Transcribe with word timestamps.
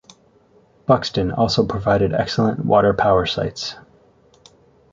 Buxton 0.87 1.29
also 1.29 1.63
provided 1.63 2.11
excellent 2.11 2.65
water 2.65 2.91
power 2.91 3.27
sites. 3.27 3.75